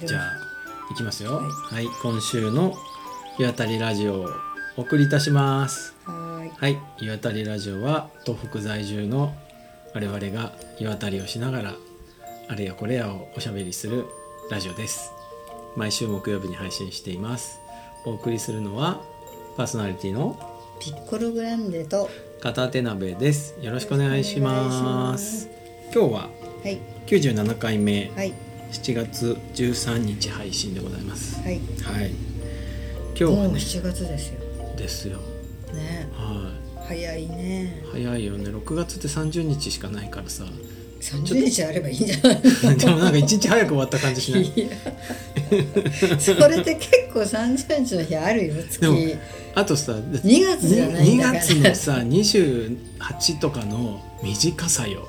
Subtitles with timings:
[0.00, 0.32] じゃあ
[0.90, 1.36] いきますよ。
[1.36, 2.74] ははい、今週の
[3.38, 4.28] 湯あたりラジオを
[4.76, 5.94] お送りいたします。
[6.04, 6.50] はーい。
[6.50, 9.32] はい湯あたりラジオは東北在住の
[9.94, 11.74] 我々が湯あたりをしながら
[12.48, 14.06] あれやこれやをおしゃべりする
[14.50, 15.12] ラジオです。
[15.76, 17.60] 毎週木曜日に配信しています。
[18.04, 19.00] お送りするのは
[19.56, 20.36] パーソナリティの
[20.80, 23.54] ピッコログランデと片手鍋です。
[23.62, 25.48] よろしくお願いします。
[25.94, 26.28] 今日は
[26.64, 26.80] はい。
[27.06, 28.10] 97回目。
[28.16, 28.32] はい
[28.74, 31.40] 7月13日配信でございます。
[31.42, 31.54] はい。
[31.82, 32.10] はい。
[32.10, 34.40] 今日はもうね7月ですよ。
[34.76, 35.18] ですよ。
[35.72, 36.08] ね。
[36.12, 36.50] は
[36.88, 37.82] 早いね。
[37.86, 38.44] い早いよね。
[38.50, 40.44] 6月って30日しかないからさ。
[41.00, 42.40] 30日あればいいんじゃない？
[42.78, 44.52] でもなんか1日早く終わった感じしない？
[46.18, 48.80] それって結構30日の日あるよ月。
[48.80, 48.98] でも
[49.54, 51.40] あとさ2月じゃないん2だから。
[51.40, 55.06] 月のさ28とかの短さよ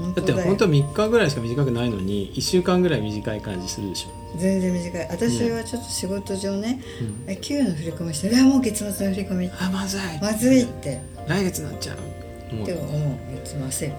[0.00, 0.46] だって本当だよ。
[0.46, 5.08] 本当3日ぐらいしか短くないのに1週間ぐらい短い感じするでしょ、全然短い。
[5.10, 6.80] 私はちょっと仕事上ね
[7.26, 9.50] うん、え給与の振り込みして「いやもう月末の振り込み。
[9.58, 10.00] あまずい。
[10.20, 11.00] まずい」って。
[11.28, 12.66] 来月になっちゃうもう。
[12.66, 13.92] でももう言ってません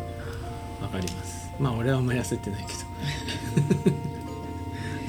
[0.81, 1.49] わかります。
[1.59, 2.79] まあ俺はあんまり焦ってないけど。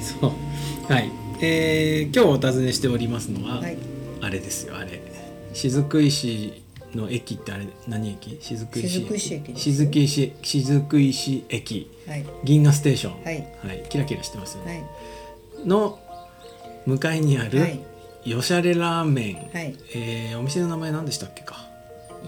[0.21, 0.91] そう。
[0.91, 1.11] はい。
[1.41, 3.77] えー、今日お尋ねしておりますのは、はい。
[4.21, 5.01] あれですよあれ。
[5.53, 6.63] 雫石
[6.95, 8.37] の駅ってあれ何駅？
[8.41, 9.41] 雫石雫石
[9.73, 11.91] 雫石雫石駅。
[12.07, 12.25] はい。
[12.43, 13.23] 銀河ステーション。
[13.23, 13.47] はい。
[13.65, 14.85] はい、キラキラしてますよね、
[15.55, 15.67] はい。
[15.67, 15.99] の
[16.85, 17.81] 向かいにある、はい。
[18.25, 19.75] よしゃれラーメン、はい。
[19.93, 21.67] えーお店の名前何でしたっけか？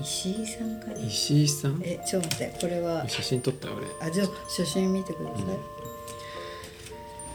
[0.02, 1.00] 石井さんかな？
[1.00, 1.82] 石井さん？
[1.84, 3.08] えちょっと待ってこれは。
[3.10, 4.08] 写真撮ったよ俺。
[4.08, 5.36] あじゃあ写真見てくださ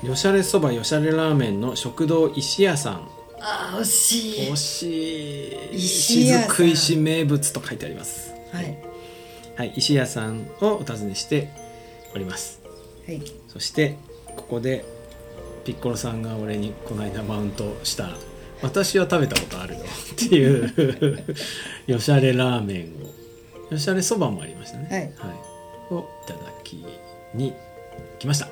[0.03, 3.09] い、よしゃれそばよしゃれラーメンの食堂石屋さん
[3.81, 4.51] 惜しい。
[4.51, 5.77] 惜しい。
[5.77, 6.49] 石屋さん。
[6.49, 8.33] 雫石名物と書いてあります。
[8.53, 8.79] はい。
[9.57, 9.73] はい。
[9.77, 11.51] 石屋さんをお尋ねして
[12.15, 12.61] おります。
[13.07, 13.23] はい。
[13.49, 13.97] そして
[14.37, 14.85] ここで
[15.65, 18.11] ピッコロさんが俺にこの間マウントした
[18.63, 19.81] 私は食べたことあるよ。
[19.81, 21.25] っていう
[21.87, 25.15] よしゃれラーメンをよしゃれそばもありましたね。
[25.19, 25.95] はい。
[25.95, 26.85] をいただき
[27.35, 27.53] に
[28.19, 28.49] 来ました、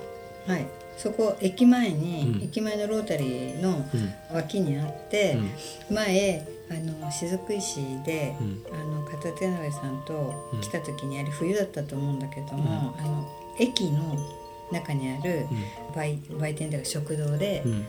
[0.46, 0.66] はい。
[0.98, 2.42] そこ駅前に、うん。
[2.44, 5.36] 駅前のロータリーのうん脇にあって、
[5.90, 8.64] 前あの雫石で、うん。
[8.72, 10.60] あの片手鍋さんとうん。
[10.60, 13.28] 来た時にあれ冬だったと思うんだけども、あの
[13.58, 14.16] 駅の
[14.70, 15.46] 中にある
[15.94, 17.72] 売売店というか食堂で、うん。
[17.72, 17.86] うん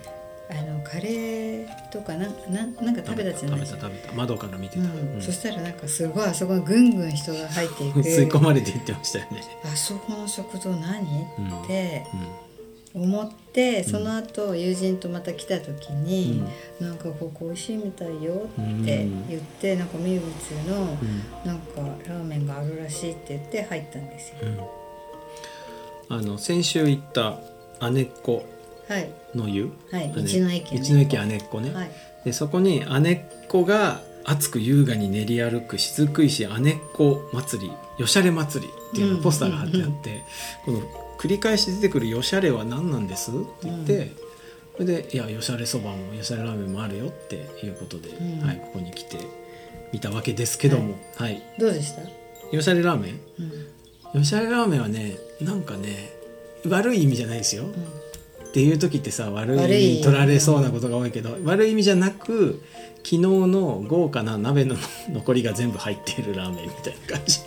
[0.49, 4.13] あのカレーとかなんなんなんか食べたじゃないですか食べた食べた。
[4.13, 5.15] 窓から見てた、うん。
[5.15, 5.21] うん。
[5.21, 7.99] そしたらなんかすごいあそこにぐんぐん人が入っていく。
[8.03, 10.99] 吸い込まれていってましたよね、あそこの食堂何、
[11.39, 11.63] うん。
[11.63, 12.42] ってうん
[12.95, 16.43] 思ってその後友人とまた来た時に
[16.79, 16.87] 「うん。
[16.87, 18.83] なんかここ美味しいみたいよ」うん。
[18.83, 20.25] って言って、なんか名物
[20.67, 21.47] のうん。
[21.47, 24.35] なんかラーメンがあるらしいって言って入ったんですよ。
[26.09, 26.17] うん。
[26.17, 27.39] あの先週行った
[27.89, 28.45] 姉っ子
[28.87, 29.09] はい。
[29.33, 30.13] の湯、はい姉。
[30.13, 31.91] 道の駅道の駅姉っ子ね、はい。
[32.25, 40.21] でそこに姉っ子が熱く優雅に練り歩く雫石姉っ子祭りよしゃれ祭りっていうのポスターが貼ってあって、
[40.65, 40.81] この
[41.23, 43.31] 繰り返し出てくるよしゃれは何なんです？
[43.31, 44.11] って言って、
[44.73, 48.45] それで「いやよしゃれそばもよしゃれラーメンもあるよ」っていうことで、うん。
[48.45, 49.17] はい、ここに来て
[49.93, 51.41] 見たわけですけども、はい。
[51.57, 52.01] どうでした、
[52.51, 53.21] よしゃれラーメン？
[54.13, 54.19] うん。
[54.19, 56.11] よしゃれラーメンはねなんかね
[56.67, 57.63] 悪い意味じゃないですよ、
[58.49, 62.61] っていう時ってさ悪い意味取られそうなことが多いけど、悪い意味じゃなく
[62.97, 64.75] 昨日の豪華な鍋の
[65.09, 67.39] 残りが全部入っているラーメンみたいな感じ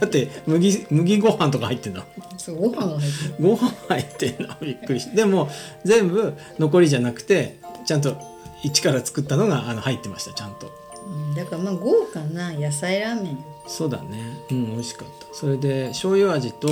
[0.00, 2.04] だって麦麦ご飯とか入ってんだ。
[2.32, 4.54] うん、そうご飯が入ってるご飯入ってんの。
[4.60, 5.48] びっくりしてでも
[5.84, 8.16] 全部残りじゃなくてちゃんと
[8.62, 10.72] 一から作ったのがあの入ってましたちゃんと。
[11.06, 14.38] うん、だからまあ豪華な野菜ラーメンそうだね。
[14.50, 15.34] うん美味しかった。
[15.34, 16.68] それで醤油味と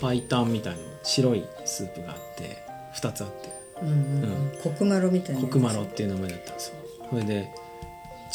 [0.00, 2.58] パイタンみたいな白いスープがあって
[2.96, 3.50] 2つあって。
[3.82, 6.74] うんうんうん、コクマロみたいなコクマロっていう名前だったんですよ。
[7.10, 7.50] それで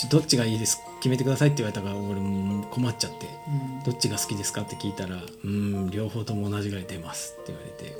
[0.09, 3.83] どっちがいいです決めてくださいって言われたから俺も困っちゃってうん。
[3.83, 7.95] どっちが好きですかって聞いたら「うん両方とも同じぐらい出ます」って言われて。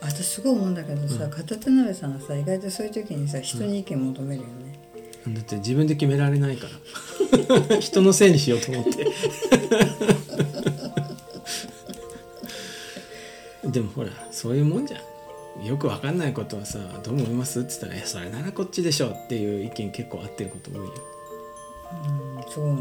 [0.00, 1.30] 私すごい思うんだけどさ、うん。
[1.30, 4.80] 片手鍋さんはさ意外とそういう時にさ人に意見求めるよね、
[5.28, 6.66] だって自分で決められないか
[7.68, 7.78] ら。
[7.78, 9.06] 人のせいにしようと思って。
[13.70, 15.64] でもほらそういうもんじゃん。
[15.64, 21.17] よくわかんないことはさ「どう思います?」って言ったら「いやそれならこっちでしょ」っていう意見結構合ってること多いよ
[21.92, 22.80] うん、そうね。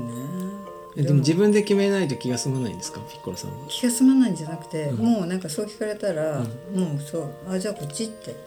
[0.95, 2.99] えでも自分で決めないと気が済まないんですか？
[3.01, 4.97] ピッコロさんは、気が済まないんじゃなくて、うん。
[4.97, 6.39] もうなんかそう聞かれたら、
[6.73, 8.31] もうそうあじゃあこっちって。
[8.31, 8.37] うん。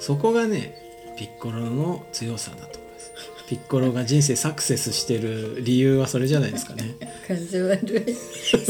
[0.00, 0.76] そこがね
[1.16, 3.12] ピッコロの強さだと思います。
[3.48, 6.96] ピッコロが人生サクセスしてる理由はそれじゃないですかね。
[7.28, 7.78] 感じ悪
[8.10, 8.14] い。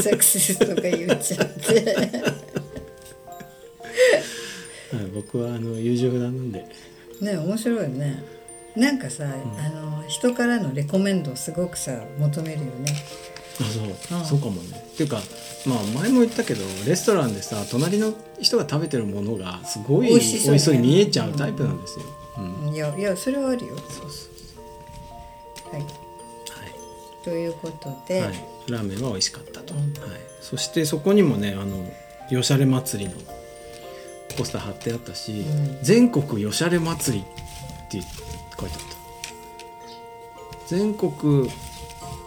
[0.01, 1.97] サクセスとか言っちゃって。
[4.93, 6.65] う ん僕はあの優柔不断なんで。
[7.21, 8.23] ね面白いね
[8.75, 9.27] なんかさ、ん。
[9.27, 9.33] あ
[9.69, 12.95] の人からのレコメンドをすごくさ求めるよね。
[13.59, 14.25] あそう、うん。
[14.25, 14.77] そうかもね。
[14.93, 15.21] っていうか
[15.65, 20.59] まあ前も言ったけどレストランでさ隣の人が食べてるものがすごい美味しそうね。
[20.59, 22.05] そうに見えちゃうタイプなんですよ、
[22.37, 22.73] うん。
[22.73, 23.77] いやいやそれはあるよ。
[23.77, 24.27] そうそ
[25.71, 25.81] うはい。
[25.81, 25.87] は
[27.23, 28.33] ということい、で、はい、
[28.67, 29.79] ラーメンは美味しかったと、うん。
[29.81, 31.85] はい、そしてそこにもねあの
[32.29, 33.15] よしゃれ祭りの
[34.37, 35.79] ポスター貼ってあったし、うん。
[35.83, 38.01] 全国よしゃれ祭りって
[38.61, 40.67] 書いてあった。
[40.67, 41.49] 全国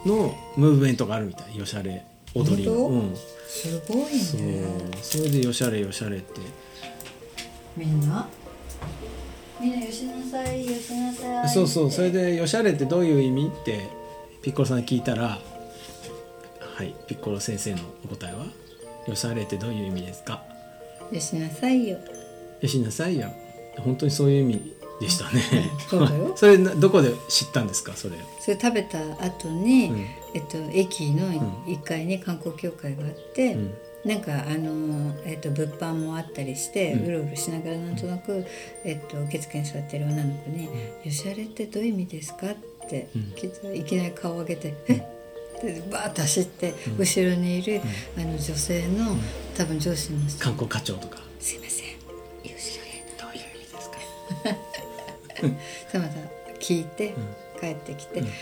[0.04, 2.04] のムーブメントがあるみたいよしゃれ
[2.34, 2.90] 踊りの、本当？
[2.90, 4.64] うん、すごいそうね
[5.00, 6.40] それでよしゃれよしゃれって。
[7.76, 8.28] みんな？
[9.60, 11.48] みんなよしなさいよしなさい。
[11.48, 13.88] そうそうそれでよしゃれってどういう意味って
[14.42, 15.38] ピッコロさんに聞いたら
[16.76, 18.44] はいピッコロ先生のお答えは
[19.06, 20.42] よしゃれってどういう意味ですか？
[21.10, 21.98] よしなさいよ。
[22.60, 23.30] よしなさいよ。
[23.78, 25.42] 本当にそういう意味でしたね。
[25.90, 26.32] そうだよ。
[26.36, 27.92] それなどこで知ったんですか？
[27.94, 28.16] それ。
[28.40, 30.06] それ食べた後に、うん。
[30.34, 31.64] えっと、駅のん。
[31.66, 33.74] 1階に観光協会があって、うん。
[34.04, 38.44] なんかあの、えっと、物販もあったりして、ううんろうろしながらなんとなく、
[38.84, 40.64] えっと、受付に座ってる女の子に
[41.04, 42.56] 「よしゃれってどういう意味ですか?」っ
[42.88, 43.32] てうん。
[43.34, 44.92] 聞いたらいきなり顔を上げて「え？
[44.94, 45.02] っ?」
[45.90, 47.80] バーッと走って、後ろにいる、
[48.18, 49.16] あの女性の、
[49.56, 50.38] 多分上司の人。
[50.38, 51.86] 観光課長とか「すいません。
[51.86, 51.94] よ
[55.92, 56.18] たまた
[56.58, 57.14] 聞いて、ん。
[57.60, 58.32] 帰ってきて「うんよ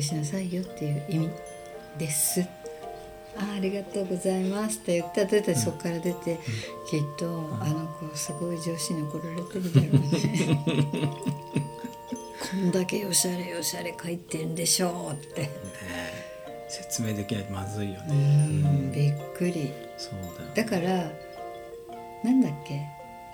[0.00, 1.30] しなさいよ」っていう意味
[1.98, 2.40] です。
[3.38, 6.38] あありがとうございますって言ったら出てそこから出て、
[6.88, 7.26] きっと
[7.60, 11.08] あの子すごい上司に怒られてるだろうね。
[12.50, 15.42] こんだけよしゃれよしゃれ書いてんでしょうって。
[15.42, 15.50] ね
[15.90, 16.26] え。
[16.68, 18.92] 説明できないとまずいようねん。
[18.92, 19.70] びっくり。
[19.98, 21.10] そうだよだから
[22.24, 22.80] なんだっけ？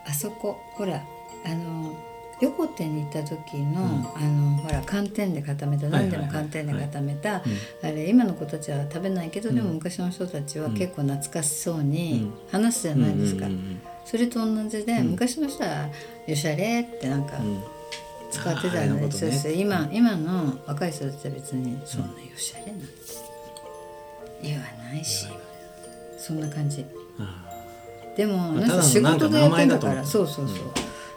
[0.07, 0.59] あそこ。
[0.73, 1.05] ほら
[1.45, 1.95] あの
[2.43, 7.43] 横手に行った時の、あのほら寒天で固めた何でも寒天で固めた、あ
[7.83, 15.89] れ今の子たちは食べないけど、でも昔の人たちは結構懐かしそうに話すじゃないですか、うんうんそれと同じで、昔の人は
[16.27, 17.47] 「よしゃれ」ってなんかうん。
[17.47, 17.63] うん
[18.33, 19.13] 使ってたあーあれのので、ね。
[19.13, 19.53] そうそう。
[19.53, 22.87] 今今の若い人たちは別にそんなよしゃれなんて
[24.43, 25.27] 言わないし、
[26.19, 26.85] そんな感じ。
[27.19, 27.45] あ
[28.17, 30.57] でもあのまあただの人仕事でやってんだからそうそうそう、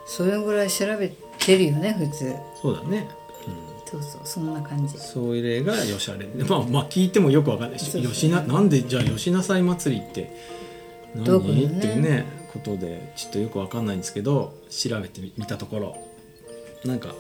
[0.06, 2.26] それぐらい調べてるよね普通。
[2.26, 3.08] ーそうだね、
[3.48, 3.56] うん、
[3.86, 4.98] そうそうそんな感じ。
[4.98, 10.32] それがよしゃれでまあまあ聞いてもよくわかんないしよしななんでじゃあよしなさい祭りって
[11.16, 11.40] 何？
[11.56, 11.78] ね？
[11.78, 15.98] っていうねことでちょっとよくわかんないんですけど調べてみたところ
[16.84, 17.16] なんか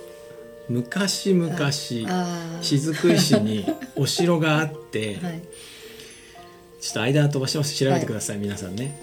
[0.70, 2.06] 昔々雫
[3.14, 3.66] 石に
[3.96, 5.42] お城があって、 はい
[6.82, 7.76] ちょっと間飛ばします。
[7.76, 9.00] 調べてください、皆さんね。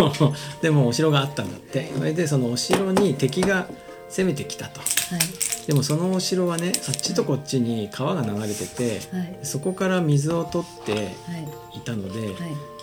[0.62, 1.90] でもお城があったんだって。
[1.96, 3.68] それでそのお城に敵が
[4.08, 4.80] 攻めてきたと。
[4.80, 5.66] はい。
[5.66, 9.38] でもそのお城はねあっちとこっちに川が流れてて、はい。
[9.42, 11.12] そこから水を取ってはい。
[11.78, 12.34] いたので、はい。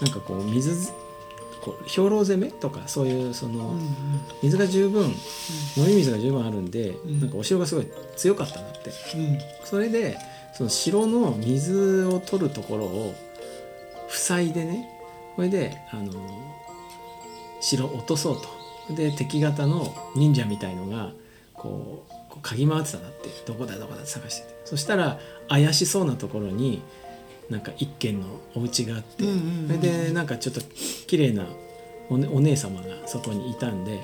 [0.02, 0.90] なんかこう水
[1.62, 3.80] こう兵糧攻めとかそういうその、
[4.42, 5.06] 水が十分
[5.78, 7.22] 飲み水が十分あるんで、ん。
[7.22, 7.88] なんかお城がすごい
[8.18, 8.90] 強かったんだって。
[8.90, 9.38] うん。
[9.64, 10.18] それで
[10.54, 13.16] その城の水を取るところを
[14.18, 14.90] 塞いでね
[15.36, 16.12] それであの
[17.60, 18.64] 城を落とそうと。
[18.96, 21.14] で敵方の忍者みたいのが
[21.54, 24.54] こうこう嗅ぎ回ってたなってどこだどこだって探してて。
[24.66, 26.82] そしたら怪しそうなところに
[27.50, 29.24] なんか一軒のお家があって、
[29.68, 30.62] それでなんかちょっと
[31.08, 31.46] 綺麗な
[32.10, 34.02] お,、ね、お姉様がそこにいたんで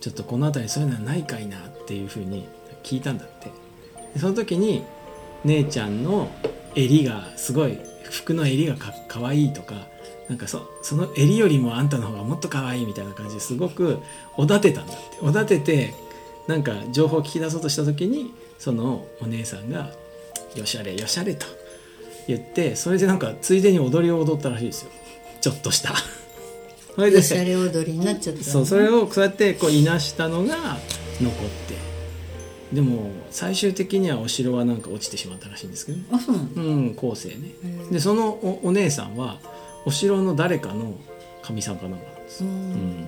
[0.00, 2.46] ちょっとこの辺りそういうのはないかいなっていうふうに
[2.82, 3.50] 聞いたんだって。
[4.14, 4.84] でその時に
[5.44, 6.30] 姉ちゃんの
[6.74, 7.78] 襟がすごい
[8.10, 9.74] 服の襟がかかわいいとか
[10.28, 13.98] なんかそその襟よりもあんたの方がもっとかわいいみたいな感じですごく
[14.36, 15.02] おだてたんだって。
[15.20, 15.94] おだてて
[16.46, 19.90] なんか情報を聞き出そうとした時にそのお姉さんが
[20.56, 21.46] 「よしゃれよしゃれ」と
[22.26, 24.90] 言ってそれでなんかついでに踊りを踊ったらしいですよ。
[25.40, 25.94] ちょっとした。
[26.94, 28.52] それでよしゃれ踊りになっちゃったのね。
[28.52, 30.78] そうそれをそうやってこういなしたのが
[31.20, 31.81] 残って
[32.72, 37.34] でも最終的にはお城はなんか落ちてしまったらしいんですけどあそうなのうん後世ね。
[37.90, 39.38] でそのおお姉さんは
[39.84, 40.94] お城の誰かの
[41.42, 42.44] 神さんかなんかなんです。
[42.44, 42.52] ううん。
[42.52, 43.00] ん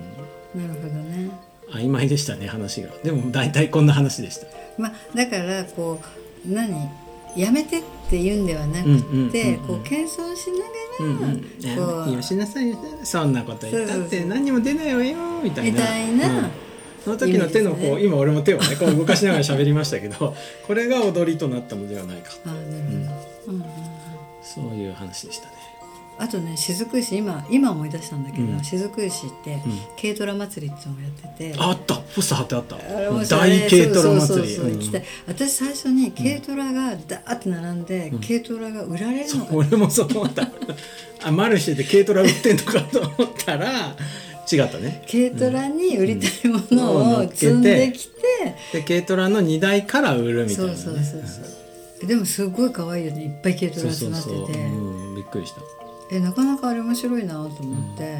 [0.55, 1.29] なるほどね。
[1.71, 2.89] 曖昧でしたね話が。
[3.03, 4.47] でも大体こんな話でした。
[4.77, 5.99] まあだからこ
[6.47, 6.89] う何
[7.35, 12.13] やめてって言うんではなくてこう謙遜しながうんらうん、こう。
[12.13, 15.79] よしなさいよしなさいそんなこと言ったって何にも出ないわよみたいな。
[15.79, 16.39] みたいな。
[16.39, 16.64] うん
[17.05, 18.03] その時の手のこう、ね。
[18.03, 20.35] 今俺も手をねこう動かしながら喋りましたけど
[20.65, 22.31] これが踊りとなったのではないか。
[22.45, 23.53] あなるほど。
[23.53, 23.55] うん。
[23.55, 23.65] うんうん
[24.41, 25.53] そういう話でしたね。
[26.17, 28.63] あとね雫石今今思い出したんだけど、うん。
[28.63, 29.61] 雫石って、うん。
[29.99, 31.55] 軽トラ祭りっていうのをやってて。
[31.57, 31.95] あった。
[31.95, 32.77] ポスター貼ってあった。
[33.37, 34.55] 大軽トラ祭り。
[34.55, 38.19] そう私最初に軽トラがダーって並んで、うん。
[38.19, 40.47] 軽トラが売られるのか俺もそう思った。
[41.23, 43.13] あマルシェで軽トラ売ってんのかと思っ
[43.45, 43.95] たら
[44.51, 45.03] 違ったね。
[45.09, 48.21] 軽トラに売りたいもうんのを積んできて、
[48.73, 52.07] で軽トラの荷台から売るみたいな、ね、そうそうそうそう。
[52.07, 53.23] でもすごい可愛いよね。
[53.23, 54.35] いっぱい軽トラ集まってて。
[54.35, 55.61] うん、びっくりした。
[56.11, 58.17] えなかなかあれ面白いなと思って、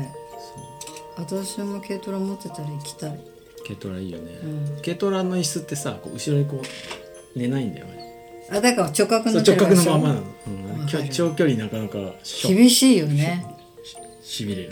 [1.18, 1.26] そう。
[1.26, 3.20] 私も軽トラ持ってたら行きたい、
[3.64, 4.48] 軽トラいいよね、う
[4.80, 6.62] ん、軽トラの椅子ってさこう後ろにこ
[7.36, 7.94] う寝ないんだよね。
[8.52, 10.50] あだから直角そう直の角のままなの、う
[10.84, 10.88] ん。
[11.10, 11.98] 長距離なかなか
[12.44, 13.46] 厳しいよね。
[14.24, 14.72] しびれる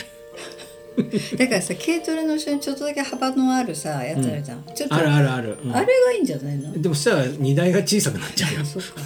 [1.38, 5.76] だからさ軽トラの後ろにちょっとだけ幅のあるさやつあるじゃん、ちょっとあるあるある、うん。
[5.76, 6.72] あれがいいんじゃないの？
[6.82, 8.60] でもそしたら荷台が小さくなっちゃうよ。
[8.62, 9.02] あそっか。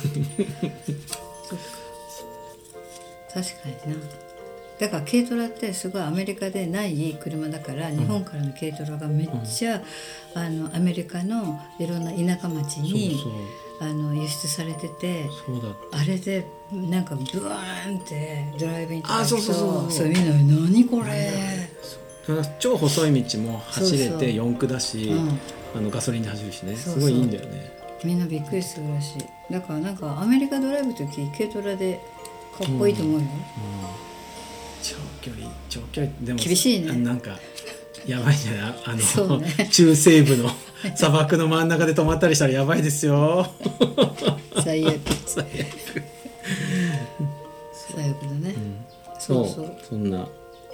[3.34, 4.00] 確かにな。
[4.80, 9.82] だから軽トラってすごいアメリカでない車だから日本からの軽トラがめっちゃ、
[10.36, 13.18] あのアメリカのいろんな田舎町に
[13.80, 15.26] あの輸出されてて
[15.92, 19.92] あれでなんかブワーンってドライブインとかあそうそうそうそう。
[19.92, 20.34] そうみんな
[20.70, 21.67] 「何これ!
[22.60, 25.40] 超細い道も走れそうそうて四駆だし、うん。
[25.76, 26.76] あのガソリンで走るしね。
[26.76, 27.02] そうそう。
[27.04, 27.72] すごいいいんだよね」
[28.04, 29.54] みんなびっくりするらしい。
[29.54, 32.00] だからなんかアメリカドライブの時軽トラで
[32.58, 33.28] かっこいいと思うよ、
[34.84, 35.48] 長距離。
[35.70, 36.14] 長距離。
[36.22, 36.92] でも厳しいね。
[36.92, 37.38] あなんか
[38.06, 38.76] やばいんじゃない？
[38.86, 39.70] あの、そうね。
[39.72, 40.50] 中西部の
[40.96, 43.48] 砂漠の真ん中で止まったりしたらやばいですよ。
[44.64, 45.00] 最悪。
[45.26, 45.48] 最悪。
[47.96, 48.56] 最悪だね、
[49.20, 49.48] そそうう。
[49.48, 49.78] そう。
[49.90, 50.28] そんな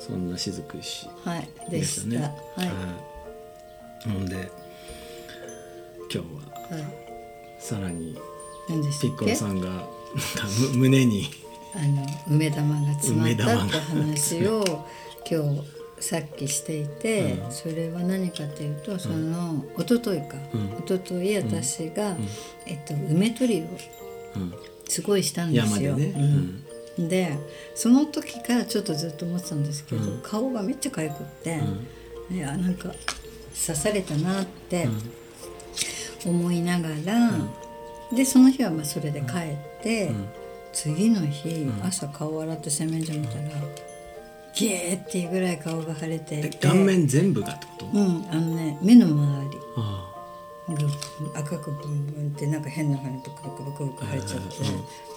[0.05, 2.01] そんな雫石はいでした。
[2.01, 2.17] たね。
[2.57, 4.09] はい、い。
[4.11, 4.51] ほんで
[6.11, 6.83] 今日ははい、
[7.59, 8.17] さらに
[8.67, 9.87] ピッコロさんがなんか
[10.71, 11.29] む胸に
[11.75, 14.85] あの梅玉が詰まったって話を
[15.29, 17.51] 今日さっきしていて、うん。
[17.51, 20.83] それは何かというとその、一昨日か、うん。
[20.83, 22.17] 一昨日私が、
[22.65, 23.65] えっと、梅取りを
[24.35, 24.53] うん。
[24.89, 25.91] すごいしたんですよ。
[25.91, 26.65] 山でね、うん
[26.97, 27.37] で
[27.75, 30.21] その時からちょっとずっと思ってたんですけど、うん。
[30.21, 31.59] 顔がめっちゃ痒くって、
[32.29, 32.35] うん。
[32.35, 34.87] いやなんか刺されたなって
[36.25, 37.31] 思いながら、
[38.15, 40.27] でその日はまあそれで帰って、うん。
[40.71, 41.81] 次の日、ん。
[41.83, 43.41] 朝顔洗って洗面所見たら
[44.55, 49.57] ゲーっていうぐらい顔が腫れて顔面全部がってこと、うんあのね目の周り。
[51.35, 54.41] 赤くブンブンってなんか変な風にブクブクブクブク腫れちゃっ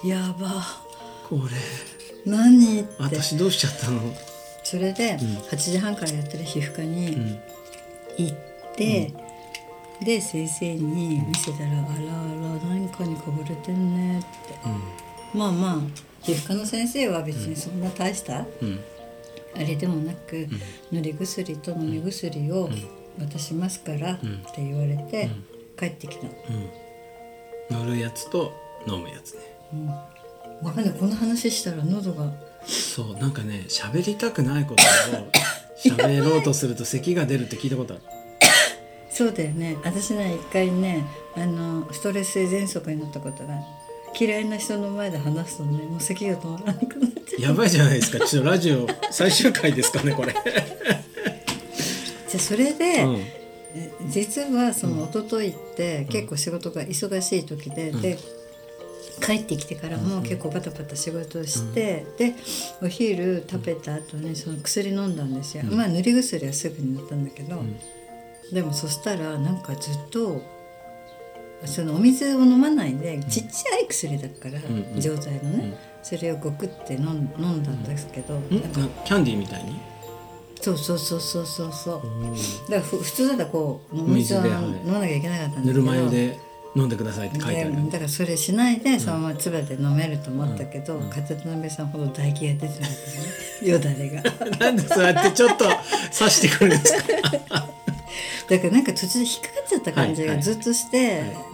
[0.01, 0.61] て、やば
[1.27, 1.41] あこ
[2.25, 2.95] れ何って。
[2.99, 4.01] 私どうしちゃったの？
[4.63, 7.39] それで8時半からやってる皮膚科にうん。
[8.17, 8.35] 行っ
[8.75, 9.13] て、
[10.03, 11.89] で先生に見せたら「あらあら
[12.69, 14.27] 何かにかぶれてんね」って。
[15.33, 15.79] まあまあ
[16.21, 18.79] 皮膚科の先生は別にそんな大した、うん。
[19.55, 20.47] あれでもなく、
[20.91, 22.69] 塗り薬と飲み薬を
[23.19, 25.29] 渡しますからって言われて、
[25.77, 27.85] 帰ってきた、うん。
[27.85, 28.51] 乗るやつと
[28.87, 29.39] 飲むやつね。
[29.73, 29.87] うん、
[30.61, 32.31] わかんないこの話したら喉が。
[32.65, 34.85] そうなんかね喋りたくないことを
[35.77, 38.03] 喋ろうとすると咳が出るって聞いたことある。
[39.09, 39.77] そうだよね。
[39.83, 43.63] 私ね一回ねあのストレス性喘息になったことがある。
[44.19, 47.41] 嫌いな人の前で話すとねもう咳が止まらなくなっちゃう。
[47.41, 48.25] やばいじゃないですか。
[48.25, 50.41] ちょっとラジオ最終回ですかねこれ、じゃ
[52.35, 53.15] あそれで、うん。
[53.75, 58.17] え実はその一昨日って結構仕事が忙しい時で、で
[59.21, 62.35] 帰ってきてからも結構バタバタ仕事をして、で
[62.81, 67.63] お昼食べた後にその薬飲んだんですよ、まあ塗り薬はすぐに塗ったんだけど、
[68.53, 70.41] でもそしたらなんかずっと
[71.65, 75.01] そのお水を飲まないでちっちゃい薬だから、んうん。
[75.01, 78.49] 錠剤のね、それをごくって飲ん飲んだんですけど、ん。
[78.51, 79.79] なんかなキャンディーみたいに？
[80.61, 81.73] そうそうそうそうそう。
[81.73, 82.01] そう
[82.69, 86.39] だからふ普通だったらこうお水は飲まなきゃいけなかったんだけどぬるま湯で
[86.77, 87.75] 飲んでくださいって書いてある。
[87.85, 94.21] でだからそれしないでそのまま唾で飲めると思ったけど、片手鍋さんほど唾液が出てるんですよねよだれが。
[94.59, 95.65] なんでそうやってちょっと
[96.17, 96.93] 刺してくるんです
[97.49, 97.67] か？
[98.49, 100.37] だからなんか途中で引っかかっちゃった感じはいはい。
[100.37, 100.97] がずっとして、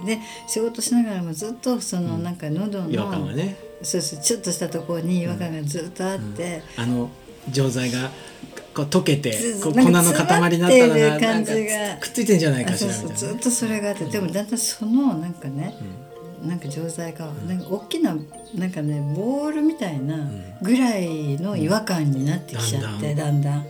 [0.06, 3.56] で仕事しながらもずっとそのなんか喉の、違和感がね。
[3.82, 7.10] そうそうちょっとしたところに違和感がずっとあって、あの
[7.50, 8.12] 錠剤が
[8.74, 13.16] こう溶けて粉の塊になったら詰まってる感なくっついてんじゃないあかしらみたいな。
[13.16, 15.76] ずっとそれがあってでもだんだんそのなんかね、
[16.44, 18.16] なんか錠剤がなんか大きな
[18.56, 20.30] なんかねボールみたいな
[20.62, 23.66] ぐらいの違和感になってきちゃって、だんだん。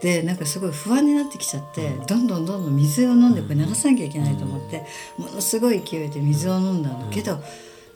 [0.00, 4.84] でなんかすごい不安になってきちゃって、どんどんどんどん水を飲んでこれ流さなきゃいけないと思って、
[5.16, 7.08] ものすごい勢いで水を飲んだん。
[7.08, 7.36] だけど、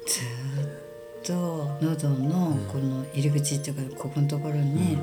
[0.07, 0.77] ずーっ
[1.25, 4.99] と喉のこの入り口っていうかここのところに、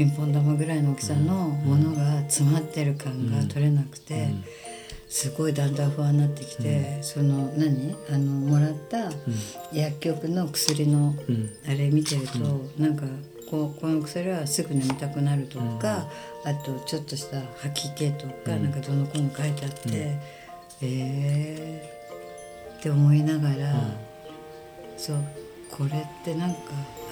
[0.00, 4.28] ピンポン玉ぐらいの大きさのものが詰まってる感が取れなくて、
[5.10, 7.94] すごいだんだん不安になってきて、その何？
[8.08, 9.10] あのもらった
[9.74, 11.14] 薬局の薬の
[11.66, 12.38] あれ見てると、
[12.78, 13.04] なんか
[13.50, 16.08] ここの薬はすぐ眠たくなるとか、
[16.46, 20.18] あとちょっとした吐き気とか、なんかどのこうの書いてあって、え
[20.80, 23.74] えー、って思いながら、
[24.96, 25.16] そう
[25.70, 26.58] これってなんか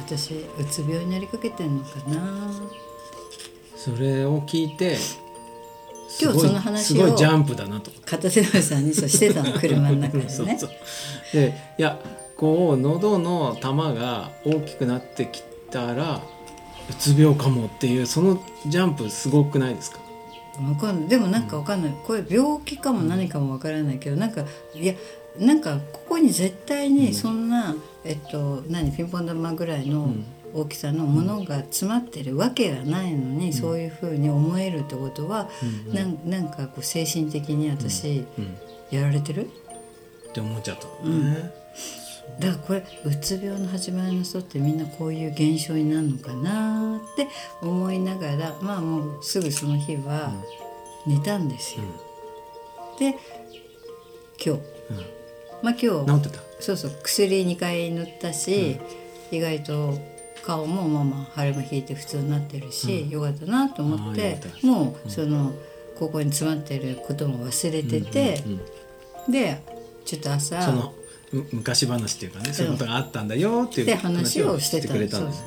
[0.01, 2.51] 私うつ病になりかけてんのかな。
[3.77, 4.97] それを聞いて
[6.21, 7.91] 今日その話をすごいジャンプだなと。
[8.05, 10.29] 片手のさんにそうしてたの車の中でね。
[10.31, 10.71] そうそう。
[11.33, 11.99] でいや
[12.37, 16.23] こう喉の玉が大きくなってきたら
[16.91, 19.99] うつ病かもっていうそのジャンプすごくないですか？
[20.61, 21.09] わかんない。
[21.09, 24.95] でもなんかわかんない、これ病気かも何かもわからないけどなんかいや
[25.39, 30.13] なんかここに絶対にそんな、うん、えっと何ピンポン玉ぐらいの
[30.55, 35.49] 大きさのものが詰まってるわけがないのに、うん、そういうふうに思えるってことは、
[35.89, 38.25] うん、なんなんかこう精神的に私、
[38.91, 39.51] やられてる？
[40.29, 40.87] って思っちゃった。
[41.09, 41.53] ね、
[42.41, 47.29] だからこれうつ病の始まりの人ってみんなこういう現象になるのかなって
[47.61, 50.33] 思いながらまあもうすぐその日は
[51.07, 51.83] 寝たんですよ。
[52.99, 53.17] で
[54.45, 54.63] 今日、
[55.63, 55.79] まあ今日。
[55.79, 56.43] 治ってた？
[56.61, 56.93] そうそう。
[57.03, 58.79] 薬2回塗ったし、
[59.31, 59.99] 意外と
[60.45, 65.53] 顔もまあまあ腫れも引いて普通になってるし、うん、よかったなと思ってもうその
[65.99, 68.61] ここに詰まってることも忘れてて、うんうん
[69.27, 69.61] うん、で
[70.05, 70.93] ちょっと朝
[71.33, 75.45] 昔話っていうかねそういうことがあったんだよっていう話をしてくれたんです。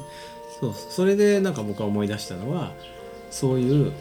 [0.59, 0.73] そう。
[0.73, 2.73] それでなんか僕は思い出したのは
[3.31, 3.91] そういう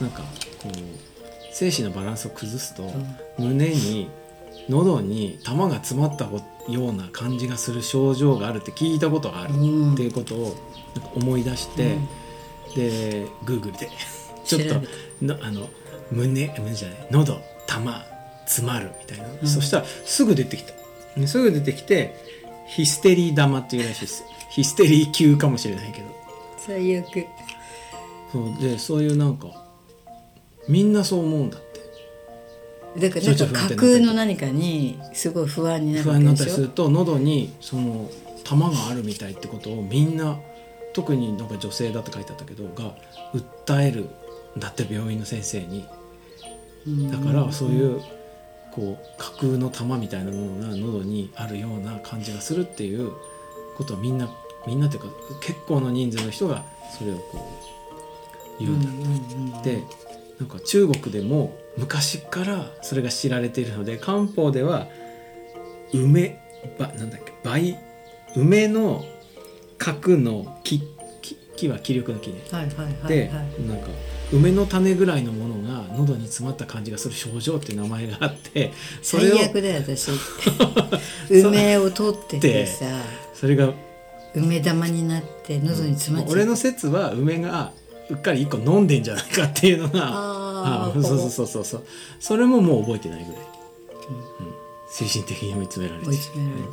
[0.00, 0.22] なんか
[0.62, 2.90] こう精神のバランスを崩すと、
[3.38, 4.10] 胸に
[4.68, 6.24] 喉に玉が詰まった
[6.70, 10.56] ような感じがする症状があるって聞いたことがあるっていうことを
[10.94, 13.88] なんか思い出して、うん、でグーグルで。
[14.44, 14.74] ちょっと
[15.24, 15.68] のあの
[16.10, 17.06] 胸胸じゃない。
[17.10, 18.04] 喉玉
[18.44, 20.72] 詰まるみたいな、うん、そしたらすぐ出てきた
[21.26, 22.14] すぐ出てきて
[22.66, 24.24] ヒステリー玉っていうらしいです。
[24.50, 26.12] ヒステリー級かもしれないけど。
[26.58, 27.26] 最悪
[28.30, 29.48] そうでそういうなんか
[30.68, 31.58] みんなそう思うんだ
[32.98, 38.08] だからなんか架空の何かにすごい不安になる不安になったりすると喉にその
[38.44, 40.38] 玉があるみたいってことをみんな
[40.92, 42.94] 特になんか女性だって書いてあったけどが
[43.34, 44.08] 訴える
[44.58, 45.84] だって病院の先生に。
[47.10, 48.00] だからそういう
[48.74, 53.12] こう架空の玉みたいなものが喉にあるような感じがするっていう
[53.76, 54.30] ことをみんな
[54.66, 55.08] みんなっていうか
[55.40, 56.64] 結構な人数の人が
[56.96, 57.50] それをこ
[58.58, 59.76] う言うんだって。
[59.76, 59.82] で
[60.38, 64.88] なんか中国でも昔からそれが知られているので漢方では
[65.92, 66.40] 梅
[66.78, 67.78] ばなんだっけ梅
[68.34, 69.04] 梅の
[69.78, 70.82] 核の木
[71.56, 73.30] 木は気力の木ね、はいはいはいはい、で
[73.68, 73.88] なんか
[74.32, 80.10] 梅の種ぐらいのものが喉に詰まった感じがする症状っていう名前があって それを最悪だよ私。
[81.30, 82.86] 梅を取っててさ。
[83.34, 83.72] それが
[84.34, 87.72] 梅玉になって喉に詰まっちゃう、俺の説は梅が
[88.08, 91.82] うっかり一個飲んでんじゃないかっていうのがああそうそうそうそうそう。
[92.18, 93.46] それももう覚えてないぐらい、うん、
[94.90, 96.08] 精神的に追い詰められて。
[96.08, 96.68] 追い詰められて、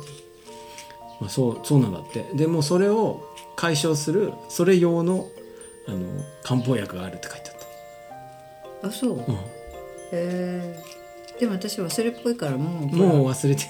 [1.20, 2.24] まあ、そうそうなんだって。
[2.34, 5.28] でもそれを解消するそれ用の
[5.86, 6.06] あの
[6.42, 7.49] 漢方薬があるって書いて
[8.82, 9.36] あそう、うん、へ
[10.12, 10.82] え
[11.38, 13.64] でも私忘れっぽいからもうもう忘れて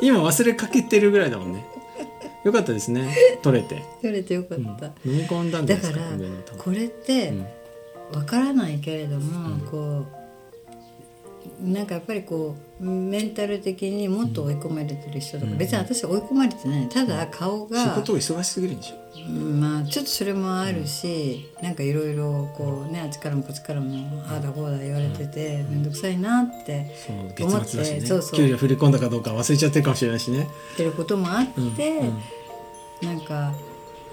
[0.00, 1.64] 今忘れかけてるぐらいだもんね。
[2.44, 3.16] よかったですね。
[3.42, 3.82] 取れて。
[4.02, 5.98] 取れてよかった、うん、飲み込んだんですか？
[5.98, 6.18] だから
[6.58, 7.32] これって
[8.12, 10.06] わからないけれども、うん、こう
[11.64, 16.88] なんかやっぱりこうメンタル的にもっと追い込まれてる人とか、うん、別に私追い込まれてない。
[16.88, 19.30] ただ顔が、仕事を忙しすぎるんでしょ。
[19.30, 26.94] まあちょっとそれもあるし、うん、なんかいろいろこうねあっちからもこっちからもああだこうだ言われてて面倒、くさいなって
[27.40, 28.38] 思って、ね、そうそう。
[28.38, 30.48] 給料振り込んだかどうか忘れちゃってるかもしれないしね。
[30.74, 32.10] ってることもあって、
[33.02, 33.54] うん、なんか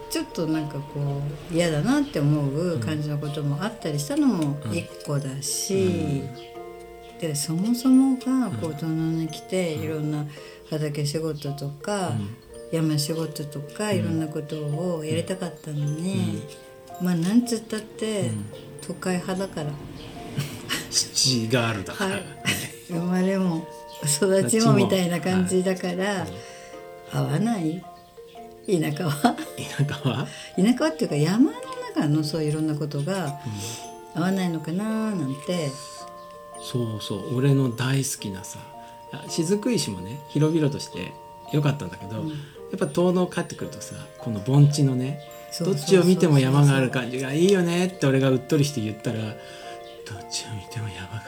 [0.09, 6.23] ちょっとなんかこう嫌だなって思う感じのこともあったりしたのも一個だし、
[7.21, 10.25] でそもそもがこう大人に来ていろんな
[10.69, 12.11] 畑仕事とか。
[12.71, 16.41] 山仕事とかいろんなことをやりたかったのに、
[17.01, 18.31] うん、まあなんつったって
[18.87, 19.71] 都会派だから。
[20.89, 22.23] シガールだから、はい、
[22.87, 23.67] 生まれも
[24.05, 26.25] 育ちもみたいな感じだから、
[27.11, 27.83] 合わない？
[28.67, 29.35] 田舎は？
[29.77, 30.27] 田舎は？
[30.55, 31.51] 田舎はっていうか山の
[31.93, 33.37] 中のそういろんなことが
[34.15, 35.67] 合わないのかななんて、
[36.61, 38.59] そうそう俺の大好きなさ
[39.27, 41.13] 雫石もね広々として
[41.51, 42.31] よかったんだけど、うん、
[42.77, 45.19] ぱ遠野帰ってくるとさこの盆地のね
[45.59, 49.33] どっちを見ても山がある感じがいいよねって俺がうっとりして言ったらどっ
[50.29, 51.21] ちを見ても山があ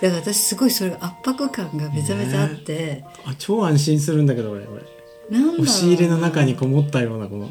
[0.02, 4.82] だから私すごいそれが圧迫感がめちゃめちゃあって、るあ超安心するんだけど俺俺。
[5.30, 7.50] なん押し入れの中にこもったようなこの。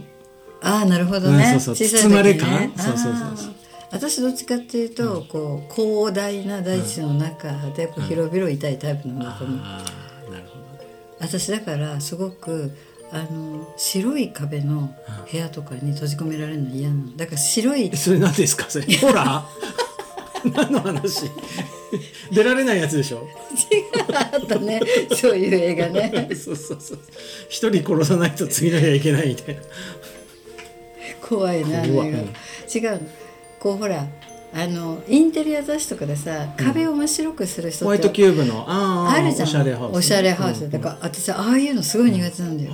[0.61, 1.87] ああなるほどね、うんそうそう。
[1.87, 2.73] 包まれ感。
[2.75, 3.55] そうそうそうそう
[3.91, 9.83] 私どっちかっていうと、こう広大な大地の中でこう広々いたいタイプなんだと思う、なる
[10.29, 10.43] ほどね。
[11.19, 12.71] 私だからすごく
[13.11, 14.93] あの白い壁の
[15.31, 17.17] 部屋とかに閉じ込められるの嫌なの。
[17.17, 18.65] だから白いえそれ何ですか？
[18.69, 18.85] それ。
[18.97, 20.53] ホラー？
[20.55, 21.25] 何の話？
[22.31, 23.27] 出られないやつでしょ？
[24.13, 24.79] あったね。
[25.19, 26.29] そういう映画ね。
[26.35, 26.99] そうそうそう。
[27.49, 29.61] 一人殺さないと次の日はいけないみたいな。
[31.27, 32.89] 怖いなあの映画。
[32.91, 33.09] 違うの
[33.59, 34.05] こうほら
[34.51, 39.47] あのインテリア雑誌とかでさ壁を真っ白くする人ってホワイトキューブのあるじゃん。
[39.47, 42.71] おしゃれハウスおしゃれハウス、うんだから私ああいうのすごい苦手なんだよ、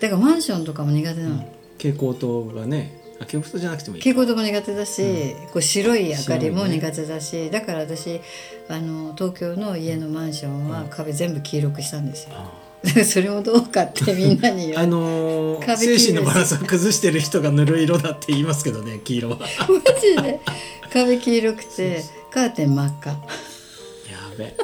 [0.00, 1.36] だだからマンションとかも苦手なの、
[1.76, 4.02] 蛍光灯がねあ蛍光灯じゃなくてもいい。
[4.02, 8.20] 蛍光灯も苦手だし、こう白い明かりも苦手だし、だから私
[8.70, 12.36] あの東京の家のマンションは壁全部黄色くしたんですよ、
[13.04, 19.38] それもどうかってみんなに あのー、精神のバランスを崩してる人が塗る色だって言いますけどね黄色は。
[19.38, 20.40] やマジで。
[20.92, 23.16] 壁黄色くてカーテン真っ赤。
[24.36, 24.54] べ。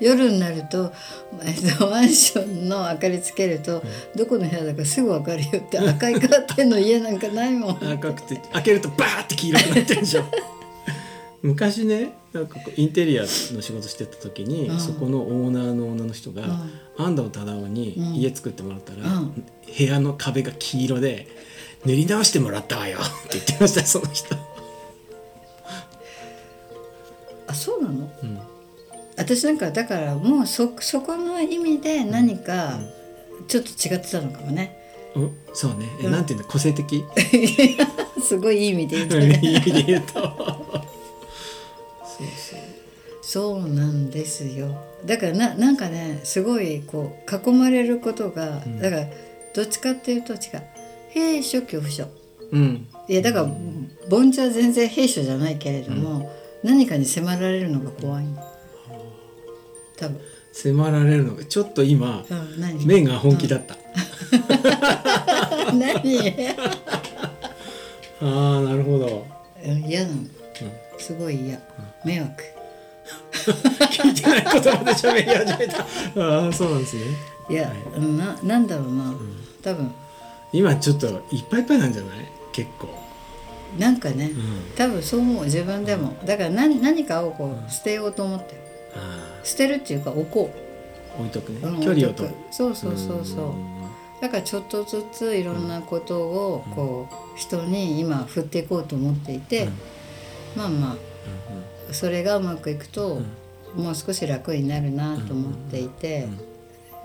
[0.00, 0.92] 夜になると、
[1.44, 3.82] えっと、マンションの明かりつけると、
[4.14, 7.92] どこの部屋だかすぐ分かるよって赤いカーテンの家なんかないもん。
[7.92, 10.24] 赤くて開けるとバーって黄色くなってるでしょ
[11.42, 14.80] 昔ねなんかこうインテリアの仕事してた時に、うん。
[14.80, 16.42] そこのオーナーの女の人が、
[16.98, 17.04] うん。
[17.06, 18.14] 安藤忠雄にうん。
[18.14, 19.44] 家作ってもらったら、うん。
[19.76, 21.26] 部屋の壁が黄色で
[21.84, 24.34] 「塗り直してもらったわよ」 って言ってましたよその人、
[27.46, 28.10] あそうなの？
[28.22, 28.38] うん、
[29.16, 32.78] 私なんかだからもうそそこの意味で何か
[33.48, 34.78] ちょっと違ってたのかもね、
[35.14, 35.88] おそうね。
[36.00, 36.12] え、うん。
[36.12, 36.44] なんていうの？
[36.46, 37.04] 個性的？
[38.22, 40.65] すごいいい意味で言うといいね意味で言うと
[43.26, 44.80] そうなんですよ。
[45.04, 48.78] だからななんかねすごいこう囲まれることが、ん。
[48.78, 49.06] だから
[49.52, 50.40] どっちかっていうと違う。
[51.08, 52.06] 兵所恐怖症。
[52.52, 52.86] うん。
[53.08, 53.48] いやだから
[54.08, 56.30] 盆地は全然兵所じゃないけれども、
[56.62, 58.40] 何かに迫られるのが怖いの。
[59.96, 60.20] 多分、
[60.52, 62.24] 迫られるのがちょっと今
[62.84, 63.76] 目が本気だった、
[65.74, 66.54] 何？
[68.20, 69.26] ああなるほど。
[69.64, 70.16] うん嫌なの。
[70.96, 71.60] すごい嫌。
[72.04, 72.55] 迷惑
[73.32, 75.80] 聞いてない言葉で喋り始めた。
[75.80, 77.02] ああそうなんですね。
[77.48, 79.14] いや、うんななんだろうな、
[79.62, 79.92] 多分。
[80.52, 82.18] 今ちょっといっぱいいっぱいなんじゃない？
[82.52, 82.88] 結構。
[83.78, 84.74] なんかね、うん。
[84.76, 86.16] 多分そう思う自分でも。
[86.24, 88.54] だから何何かをこう捨てようと思って
[89.44, 90.50] 捨てるっていうか置こ
[91.16, 92.34] あ置いとくね、う、うん距離をと取る。
[92.34, 92.54] く。
[92.54, 93.54] そうそうそうそう。
[94.20, 99.68] だからちょっとずついろんなことをこう人に今振っていこうと思っていて、
[100.56, 100.96] まあまあ
[101.92, 103.20] それがうまくいくと、
[103.74, 106.28] もう少し楽になるなと思っていて、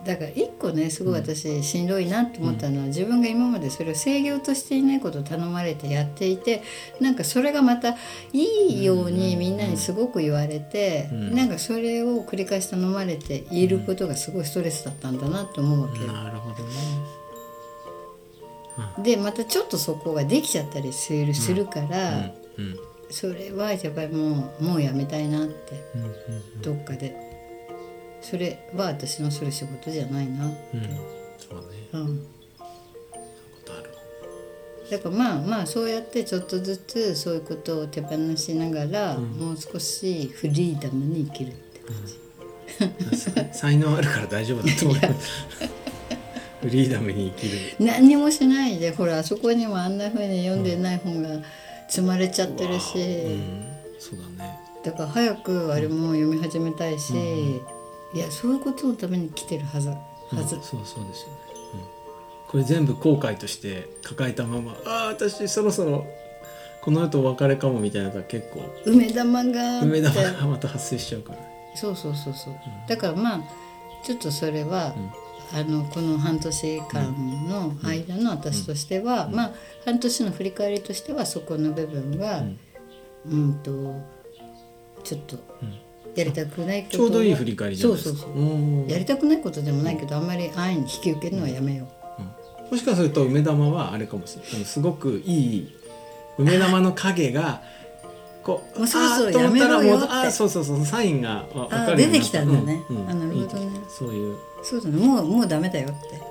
[0.06, 6.64] だから一個ねすごい私しんどいなと思ったのは、自分が今までそれを制御としていないことを頼まれてやっていて
[7.00, 7.96] なんかそれがまた
[8.34, 11.36] いいようにみんなにすごく言われて、うん。
[11.36, 16.12] なんかそれを繰り返し頼まれていることがすごいストレスだったんだなと思うわけよ。
[16.12, 16.72] なるほどね。
[19.04, 22.32] でまたちょっとそこができちゃったりする,、するから、
[23.12, 25.84] それはやっぱりもうもうやめたいなって。
[25.96, 27.16] うんうんどっかで。
[28.22, 30.82] それは私のする仕事じゃないなって、うん。
[31.38, 31.78] そうね。
[31.94, 32.24] うん、
[34.90, 39.24] だからまあまあそうやってちょっとずつそういうことを手放しながら、うん。
[39.32, 45.46] もう少しフリーダムに生きるって感じ、才能あるから大丈夫だと思います。
[46.62, 47.58] フリーダムに生きる。
[47.80, 51.30] 何にもしないでほらあそこにもあんな風に読んでない本が
[51.92, 53.68] 積まれちゃってるし、うん
[54.00, 54.60] そうだね。
[54.84, 57.14] だから早くあれも読み始めたいし、
[58.14, 59.96] いやそういうことのために来てるはずは
[60.32, 61.14] ず、うんそうそうですよね、
[61.74, 61.82] うん、
[62.48, 66.08] これ全部後悔として抱えたままああ私そろそろ
[66.82, 71.40] この世とお別れかもみたいなのが結構梅玉が梅玉がまた発生しちゃうから。
[71.76, 72.56] そうそうそうそう、
[72.88, 73.42] だからまあ
[74.04, 74.96] ちょっとそれは、
[75.54, 79.54] あのこの半年間の間の私としては、まあ
[79.86, 82.44] 半年の振り返りとしてはそこの部分は、
[83.26, 83.72] うん、と
[85.04, 85.38] ちょっと
[86.16, 88.20] やりたくないことちょうどいい振り返りじゃないですか。
[88.20, 88.42] そうそうそう。
[88.42, 88.88] うん。
[88.88, 91.88] やりたくないことでもないけどあんまり安易に引き受けるのはやめよ
[92.70, 92.72] う。
[92.72, 94.66] もしかすると梅玉はあれかもしれない。
[94.66, 95.76] すごくいい
[96.38, 97.62] 梅玉の影が
[98.44, 100.08] こうもうそろそろやめろよって。
[100.10, 103.82] あーそうそうそうサインがわ分かある出てきたんだね、うんうんあなるほどね。
[103.90, 104.36] そういう。
[104.64, 105.06] そうだね。
[105.06, 106.22] もうもうダメだよって。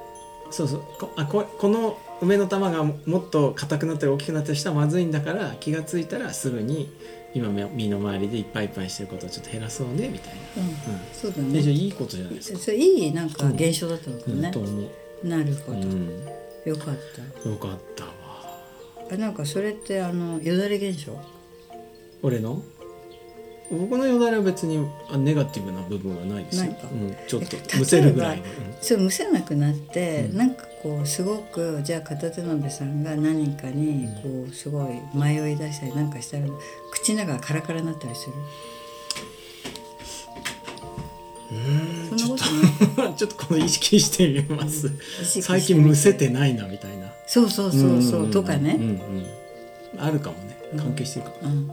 [0.50, 0.82] そうそう。
[0.98, 6.92] こあここの梅の玉がももっと硬くなったり大きくなったりしたらまずいんだから気が付いたらすぐに
[7.32, 14.52] 今め身の回りでいっぱいいっぱいにしてることをちょっと減らそうねみたいうん、な、そうだうん、でじゃいいことじゃないですか、それいいなんか現象だったのかね。
[15.22, 15.30] うん。
[15.30, 16.26] なるほど、うん、
[16.64, 16.96] よかっ
[17.42, 17.48] た。
[17.48, 18.10] よかったわ。
[19.12, 21.12] あなんかそれってあのよだれ現象？
[22.22, 22.62] 俺の？
[23.70, 26.72] 僕のよだれは別にあネガティブな部分はないですよ。
[26.92, 28.44] うん、ちょっとえむせるぐらいの、
[28.80, 30.36] そうむせなくなって、うん。
[30.36, 36.46] なんかこうすごくじゃあ片手のべさんが何かにこうすごい迷い出したりなんかしたら
[36.90, 38.34] 口の中がカラカラになったりする。
[41.52, 42.48] うん、そんなちょ
[42.88, 43.10] ことない。
[43.10, 45.42] っ とちょっとこの意識してみます、意識してみて。
[45.42, 47.12] 最近むせてないなみたいな。
[47.28, 48.30] そうそうそうそう、ん。
[48.32, 48.82] とかね、うん
[49.94, 51.70] うん、あるかもね関係してるかも、うん。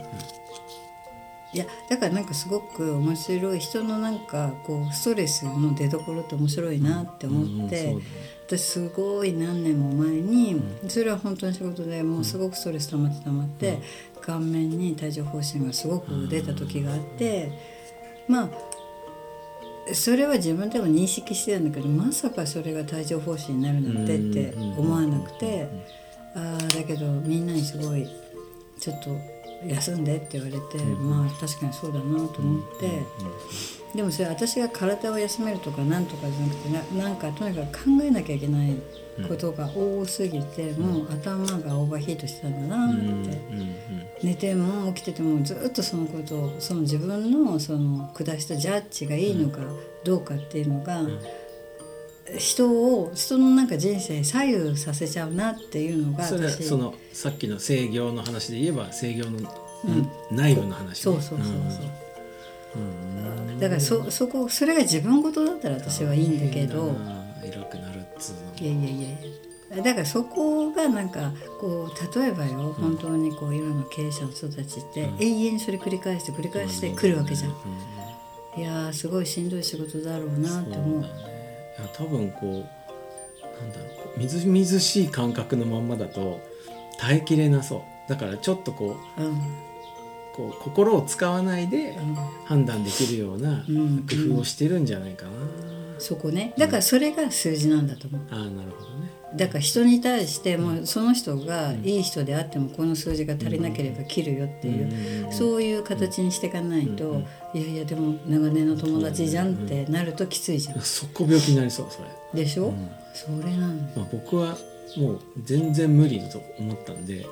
[1.53, 8.01] いやだからなんかすごく面白い人のなんかこうストレスの出所って面白いなって思って、うん
[8.47, 13.79] 私すごい何年も前に、それは本当に仕事でもうすごくストレス溜まって溜まって、
[14.21, 17.51] 顔面に帯状疱疹がすごく出た時があって、
[18.25, 18.49] まあ
[19.93, 25.67] それは自分でも認識してたんだけどまさかそれが帯状疱疹になるなんてって思わなくて、
[26.33, 28.07] ああだけどみんなにすごい
[28.79, 29.09] ちょっと
[29.65, 33.03] 休んでって言われて、まあ確かにそうだなと思って、
[33.95, 38.75] でもそれ私が体を休めるとかなんとかじゃなくてななんかとにかく考えなきゃいけない
[39.27, 43.01] ことが多すぎて、もう頭がオーバーヒートしてたんだなって。
[43.01, 43.75] うんうんうん
[44.23, 49.59] 寝ても起きててもずっとそのことをその自分のその下したジャッジがいいのか
[50.03, 51.01] どうかっていうのが、
[52.37, 59.39] 人を人のなんか人生左右させちゃうなっていうのがそれは私そのさっきの制御の話で言えば制御の、
[60.31, 61.55] 内部の話、ね、そうそうそうそう、
[62.75, 63.51] うん。
[63.51, 66.95] うんだからそそこそれが自分事だったら私はいいんだけど、
[67.43, 81.05] 偉くなるっつうのいやいやいやだからそこがなんかこう例えばよ、本当にこう今の経営者の人たちって、永遠にそれ繰り返して繰り返してくるわけじゃん、いやーすごいしんどい仕事だろうなって思う
[81.79, 83.85] や多分こうなんだろ
[84.15, 86.39] うみずみずしい感覚のまんまだと
[86.99, 88.09] 耐えきれなそう。
[88.09, 89.35] だからちょっとこううん
[90.33, 92.15] こう心を使わないでうん。
[92.45, 95.31] 判断できるようなうん工夫をしてるんじゃないかな、
[95.99, 96.53] そこね。
[96.57, 98.21] だからそれが数字なんだと思う。
[98.31, 112.89] ああなるほどねだから人に対してもうその人がいい人であってもこの数字が足りなければ切るよっていう、そういう形にしていかないと、いやいやでも長年の友達じゃんってなるときついじゃん、そこ病気になりそうそれ、でしょ、ん。
[113.13, 114.57] それなのよまあ、僕は
[114.95, 117.25] もう全然無理だと思ったんで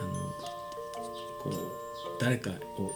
[0.00, 0.12] あの
[1.42, 1.52] こう
[2.18, 2.90] 誰かを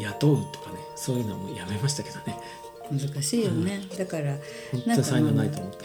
[0.00, 2.36] 雇うとかねそういうのはもうやめましたけどね。
[2.90, 4.36] 難しいよね、だから
[4.72, 5.84] 本当に才能ないと思った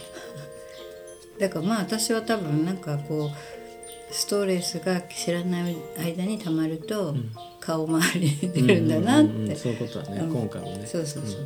[1.40, 7.16] だからまあ私は多分なんかこうストレスが知らない間にたまると
[7.60, 9.56] 顔周りに出るんだなって、うんうんうん。
[9.56, 10.32] そういうことはね、うん。
[10.32, 10.86] 今回もね。
[10.86, 11.38] そうそうそうそ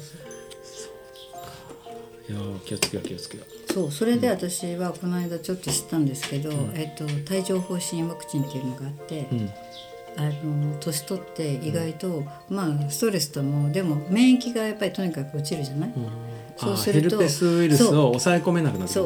[2.29, 3.73] う、いやー気をつけよう気をつけよう。
[3.73, 9.49] そうそれで私はこの間ちょっと知ったんですけど、えっと、帯状疱疹ワクチンっていうのがあって、うん。
[10.19, 15.93] あの年取って意外と、まあストレスともでも免疫がやっぱりとにかく落ちるじゃない、
[16.57, 17.97] そうするとヘルペスウイルスそう。
[17.99, 19.01] を抑え込めなくなるんだ。
[19.01, 19.05] う。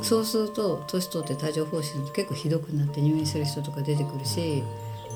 [0.00, 0.04] ん。
[0.04, 4.62] そうすると年取って帯状疱疹って結構ひどくなって入院する人とか出てくるし、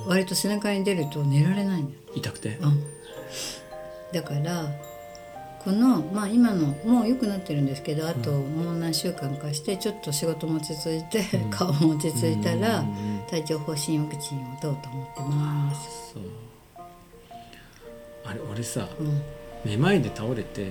[0.06, 1.84] 割と背中に出ると寝られない。
[2.14, 2.58] 痛くて？
[2.60, 2.82] うん。
[4.12, 4.66] だから
[5.64, 12.88] このまあ今のもう良くなってるんですけどあともう何週間かしてちょっと仕事も落ち着いて、 顔も落ち着いたら、うん。
[12.88, 16.12] うんうん帯状疱疹ワクチンを打とうと思ってます。
[16.14, 16.22] そう。
[18.24, 19.22] あれ俺さうん。
[19.64, 20.70] めまいで倒れて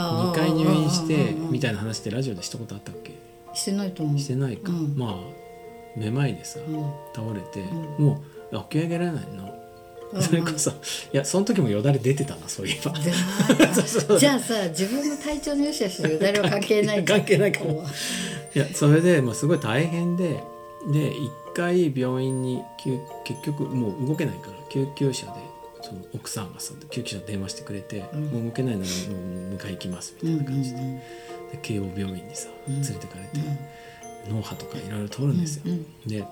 [0.00, 3.14] 2回入院してみたたいな話ってラジオでしたことあったっけ？
[3.54, 4.18] してないと思う。
[4.18, 4.94] してないか、うん。
[4.96, 5.16] まあ
[5.96, 6.92] めまいでさうん。
[7.14, 7.60] 倒れて、
[7.98, 9.66] うもう起き上げられないの、うん
[10.20, 10.74] それこそい
[11.12, 12.92] やその時もよだれ出てたなそういえば。
[14.18, 17.74] じゃあさ自分の体調の良し悪しとよだれは関係ない関係ないかも。
[17.74, 17.84] こ
[18.54, 20.42] いやそれで、まあ、すごい大変で
[20.92, 25.32] で一回病院に救結局もう動けないから救急車で
[25.86, 28.24] その奥さんがさ救急車電話してくれて、うん。
[28.26, 30.98] もう動けないならもう迎え行きますうみたいな感じで,、うんうんうん。
[30.98, 32.74] で慶応病院にさうん。
[32.74, 33.46] 連れてかれて、
[34.28, 35.62] 脳波とかいろいろ取るんですよ。
[35.66, 36.24] うんうんで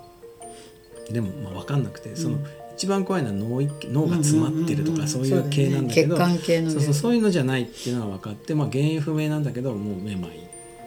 [1.10, 10.32] でもまあ分かんなくてその、うん一番怖いのは脳一脳が詰まってるとうんうんうんかそういう系なんだけど、そうだね血管系のそうそうそういうのじゃないっていうのは分かって、まあ、原因不明なんだけどもうめまいっ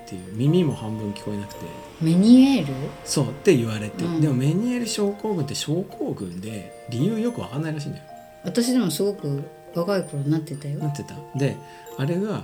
[0.05, 1.61] ていう耳も半分聞こえなくて。
[2.01, 2.73] メニエール
[3.05, 4.21] そうって言われて、うん。
[4.21, 8.03] でもメニエール症候群って症候群で理由よく分かんないらしいんだよ
[8.43, 9.43] 私でもすごく
[9.75, 10.79] 若い頃なってたよ。
[10.79, 11.15] なってた。
[11.35, 11.55] で
[11.97, 12.43] あれが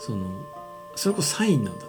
[0.00, 0.26] その
[0.96, 1.88] それこそサインなんだっ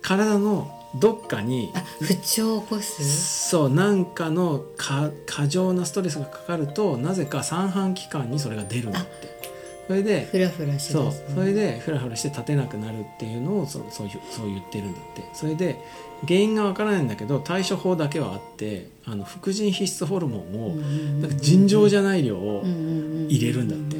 [0.00, 3.48] 体のどっかにあ不調を起こす？
[3.50, 9.37] そうなんかのか過剰なストレスがかかるとなぜか三半規管にそれが出るんだって
[9.88, 15.24] それでフラフラしそうそれでフラフラして立てなくなるっていうのをそうそうそう言ってるんだって。
[15.32, 15.76] それで
[16.26, 20.76] 原因がわからないんだけど対処法だけはあってあの副腎皮質ホルモンを
[21.20, 23.96] なんか尋常じゃない量を入れるんだって。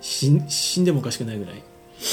[0.00, 1.54] 死んでもおかしくないぐらい。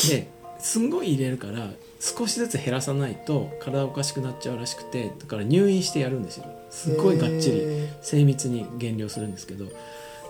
[0.09, 0.27] で
[0.59, 6.45] すんごい入れるから少しずつ減らさないと体おかしくなっちゃうらしくてだから入院してやるんですよ。
[6.69, 9.65] すごいがっちりへ精密に減量するんですけど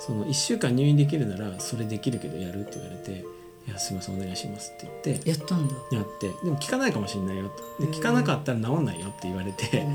[0.06, 3.24] その1週間入院できるならそれできるけどやるって言われて
[3.68, 5.76] 「いやすいませんお願いします」って言ってやったんだ。
[5.92, 9.88] やってでも効かないかもしれないよとで効かなかったら治んないよって言われて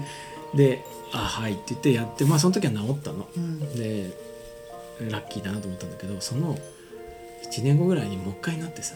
[0.54, 3.28] で「あはい」って言ってやってまあその時は治ったの。
[3.36, 3.74] うん。
[3.74, 4.10] で
[5.10, 6.56] ラッキーだなと思ったんだけどその
[7.50, 8.94] 1年後ぐらいにもう一回なってさ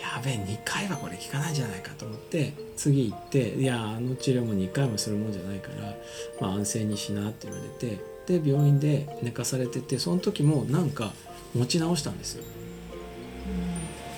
[0.00, 5.94] やべえ2回はこれ効かないんじゃないかと思って次行っていやあの治療も2回もするもんじゃないから、
[6.40, 11.12] まあ、安静にしなって言われてで病院で寝かされててその時もなんか
[11.54, 12.44] 持ち直したんですよ。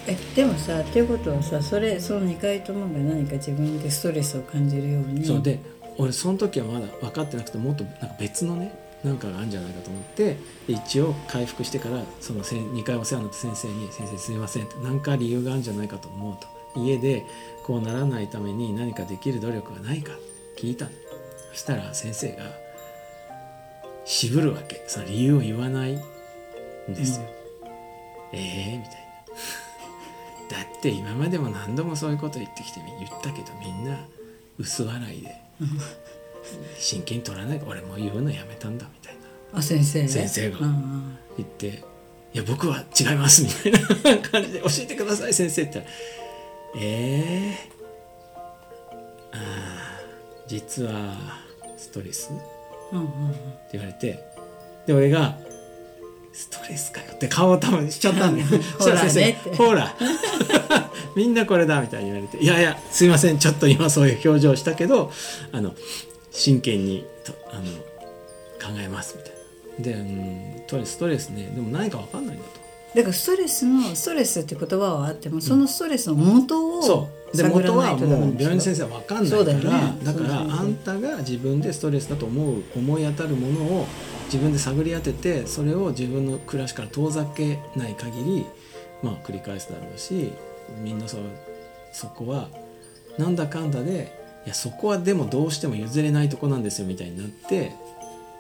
[0.07, 5.25] えでもさっていうことはさそれその2回ともが何か自分でストレスを感じるように。
[5.25, 5.61] そうで
[5.99, 8.73] 俺その時はまだ分かってなくてもっとなんか別のね
[9.05, 16.59] なんかがあるんじゃないかと思ってで一応回復してからその2回お世話になった先生に「先生すいません」って何か理由があるんじゃないかと思うと。
[16.77, 17.25] 家で
[17.65, 20.17] こうならないために何かできる努力はないかっ
[20.57, 20.91] て聞いたの。
[21.53, 22.68] そしたら先生が
[24.09, 24.83] 渋るわけ。
[24.89, 27.27] その理由を言わないんですよ、
[28.33, 28.95] ええみたい
[30.49, 30.57] な。
[30.65, 33.99] だって今までも何度もそういうこと言ってきて言ったけどみんな
[34.59, 35.37] 薄笑いで
[36.79, 37.61] 真剣に取らない。
[37.67, 39.15] 俺もう言うのやめたんだみたい
[39.53, 39.59] な。
[39.59, 41.19] あ先生先生がうんうん。
[41.37, 41.85] 言って
[42.33, 45.73] 「いや僕は違います」みたいな感じで「教えてください先生」って。
[45.73, 45.95] 言ったら
[46.81, 47.71] 「ええ
[49.33, 50.01] ああ
[50.47, 51.15] 実は
[51.77, 52.31] ストレス?」
[52.89, 53.07] ってうんうん。
[53.07, 53.35] うん
[53.73, 54.19] 言われて
[54.87, 55.37] で俺が
[56.33, 58.63] 「ストレスかよ」って顔を多分しちゃったんだよ。
[58.79, 59.51] ほらねって。
[59.51, 59.95] 生ほら。
[61.15, 63.39] みんなこれだ」みたいに言われて「いやいやすいません。
[63.39, 65.13] ちょっと今そういう表情したけど
[65.53, 65.75] あの
[66.31, 67.63] 真剣にとあの
[68.75, 69.39] 考えます」みたいな。
[69.79, 71.51] で、うん、とストレスね。
[71.55, 72.61] でも何か分かんないんだと。
[72.95, 79.99] だからストレスのストレスって言葉はあってもそのストレスの元をそうで元はもう病院の先生は分かんないからだよね。
[80.03, 83.87] だからあんたが自分でストレスだと思う思い当たるものを
[84.27, 88.47] 自分で探り当ててそれを自分の暮らしから遠ざけない限り
[89.03, 90.33] まあ繰り返すだろうし
[90.83, 91.21] みんなそう
[91.93, 92.49] そこは
[93.19, 94.13] なんだかんだで
[94.47, 97.73] いやそこはでもどうしても譲れないとこなんですよみたいになって、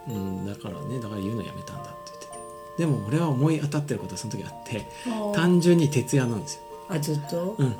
[0.09, 2.33] うん、だからねだから言うのやめたんだって言ってて。
[2.79, 4.87] でも俺は思い当たってることはその時あって
[5.35, 6.63] 単純に徹夜なんですよ。
[6.89, 7.57] あずっと？
[7.59, 7.75] うん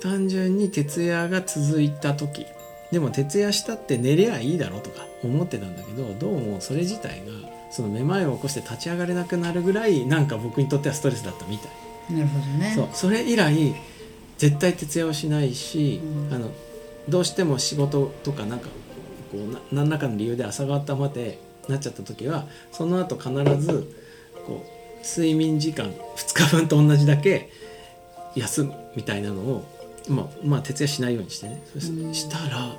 [0.00, 2.46] 単純に徹夜が続いた時。
[2.90, 7.32] でも徹夜したって寝りゃいいだろうとか思ってたんだけどどうもそれ自体が
[7.70, 11.68] そのめまいを起こして立ち上がれなくなるぐらいなんか僕にとってはストレスだったみた
[12.10, 12.72] い、なるほどね。
[12.74, 12.88] そう。
[12.94, 13.74] それ以来
[14.38, 16.34] 絶対徹夜をしないし、うん。
[16.34, 16.50] あの
[17.08, 18.68] どうしても仕事とかなんか
[19.30, 23.94] こうな何らかの理由で朝方までなっちゃった時はその後必ず
[24.46, 27.50] こう睡眠時間2日分と同じだけ
[28.34, 29.77] 休むみたいなのを、
[30.08, 32.76] まあ、まあ徹夜しないようにしてねうんしたらも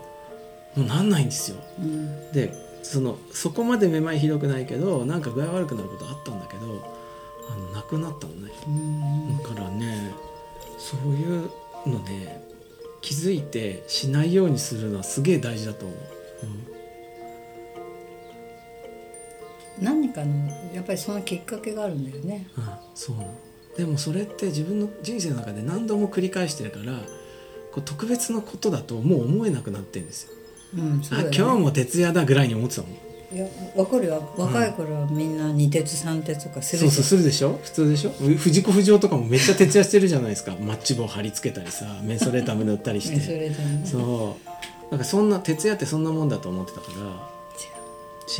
[0.77, 1.57] うなんないんですよ。
[1.79, 6.81] うんでそのそこまでめまいひどくないけどなんか具合悪くなることあったんだけど
[7.49, 8.51] あのなくなったのね。
[8.67, 10.13] うんだからね
[10.77, 11.49] そういう
[11.85, 12.43] のね
[13.01, 15.97] 気づいてしないようにするのはすげえ大事だと思う。
[19.81, 23.33] 何かのやっぱりそのきっかけがあるんだよねうん、うん、そうなの
[23.77, 26.99] でもそれって自分の人生の中で何度も繰り返してるから
[27.71, 30.29] こう特別なことだともう思えなくなってるんですよ。
[30.77, 31.37] うんそうだよね。
[31.37, 32.91] あ今日も徹夜だぐらいに思ってたもん。
[33.31, 34.33] いやわかるよ。
[34.37, 37.59] 若い頃はみんな二鉄三鉄とかするそうそうするでしょ？
[37.63, 38.09] 普通でしょ？
[38.09, 40.55] う藤子不二雄とかもめっちゃ徹夜してるじゃないですか。
[40.59, 43.85] マッチ棒貼り付けたりさメンソレーター塗ったりしねそて れだね。
[43.85, 44.89] そう。
[44.89, 47.01] なんかそんな徹夜ってそんなもんだと思ってたから。
[47.01, 47.05] 違う。
[47.05, 47.13] ら
[48.35, 48.39] し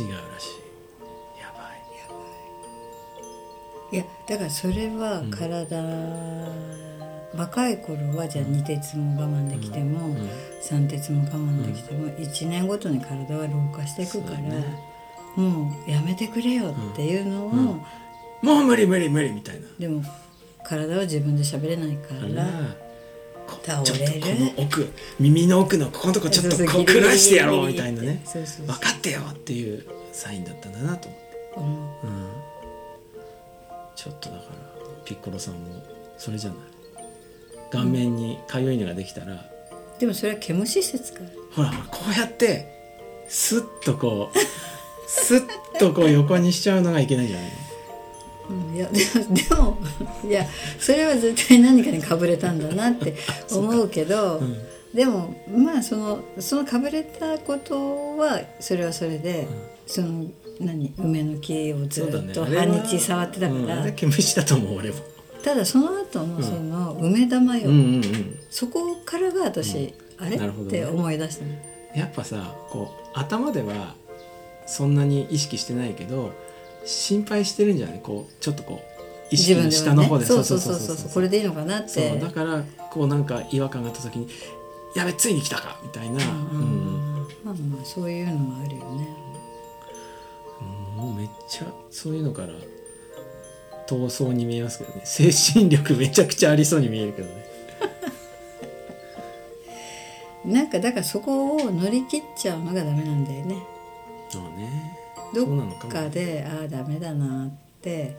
[1.40, 1.70] やば
[3.92, 3.96] い。
[3.96, 5.80] いやだからそれは体、
[7.34, 10.28] 若い頃はじゃあ二鉄も我慢できても、うん。
[10.62, 14.38] 三鉄も我慢できても、一年ごとに体は老化していくから、
[15.36, 17.56] もうやめてくれよっていうのを、うん。
[18.42, 19.66] もう無理無理無理みたいな。
[19.78, 20.02] でも
[20.64, 22.44] 体は自分で喋れないから、
[23.46, 24.26] こ倒ちょっとれるこ
[24.60, 28.22] の奥耳の奥のここのとこちょっとこうギリギリ暮らしてやろうみたいなね。
[28.24, 31.08] 分かってよっていうサインだったんだなと。
[31.54, 32.28] 思って、うん、
[33.96, 35.82] ちょっとだからピッコロさんも
[36.16, 36.58] それじゃない？
[37.70, 39.44] 顔面にかゆいのができたら、
[39.98, 41.20] でもそれは毛虫説か。
[41.54, 42.66] ほらこうやって
[43.28, 44.38] スッとこう
[45.08, 45.46] スッ
[45.78, 47.50] とこう横にしちゃうのがいけないんじゃない
[48.50, 49.78] うん、いやでもでも
[50.28, 50.44] いや
[50.80, 53.14] それは絶対何かにかぶれたんだなって
[53.52, 54.56] 思うけど、うん。
[54.92, 59.46] でもまあそのそのかぶれたことはそれはそれで、
[59.86, 60.24] その
[60.58, 62.58] 何梅の木をずそうだっとね。
[62.58, 64.96] あれは半日触ってたから、うんあれ毛虫だと思う俺も
[65.42, 67.70] ただその後のその梅玉よ、
[68.50, 70.48] そこからが私、あれ、ね。
[70.48, 71.50] って思い出したの。
[71.94, 73.94] やっぱさこう頭では
[74.66, 76.32] そんなに意識してないけど
[76.84, 78.00] 心配してるんじゃない？
[78.00, 78.80] こうちょっとこ
[79.30, 80.26] う意識の下の方で。
[80.26, 80.96] そうそうそうそう。
[80.96, 84.28] そうこれでいいのかなっそてうだからこうなんか違和感があった時に
[84.94, 89.08] 「やべついに来たか」みたいな、まあまあそういうのもあるよね。
[90.60, 92.48] うんもうめっちゃそういうのから
[93.90, 95.00] 闘争に見えますけどね。
[95.04, 97.44] 精神力めちゃくちゃありそうに見えるけどね。
[100.54, 103.56] なんかだからそこを乗り切っちゃうのがダメなんだよね。
[104.28, 104.96] そうね。
[105.34, 107.50] どそうなのかもっかでああダメだなっ
[107.82, 108.16] て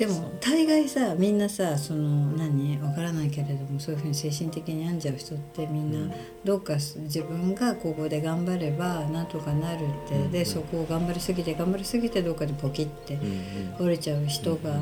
[0.00, 2.78] でも大概さみんなさその何？
[2.80, 6.12] わからないけれどもそういうふうに精神的に病んじゃう人ってみんな、うん。
[6.42, 10.32] どうか自分がここで頑張ればなんとかなるって、うん。
[10.32, 13.84] でそこを頑張りすぎて頑張りすぎてどっかでポキってうんうん。
[13.84, 14.74] 折れちゃう人が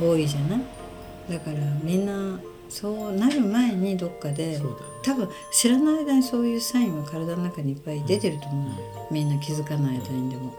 [0.00, 0.60] 多いじゃない？
[1.30, 4.64] だからみんなそうなる前にどっかでね
[5.02, 8.72] 多分知らない間にそういうサインは体の中にいっぱい出てると思う、
[9.12, 10.54] みんな気づかない間にでも、